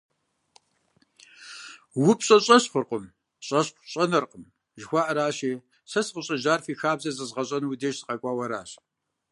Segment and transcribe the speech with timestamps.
[2.07, 3.05] УпщӀэ щӀэщхъуркъым,
[3.45, 4.43] щӀэщхъу щӀэнэркъым
[4.79, 5.51] жыхуаӀэращи,
[5.91, 8.71] сэ сыкъыщӀежьар фи хабзэр зэзгъэщӀэну уи деж сыкъэкӀуауэ аращ.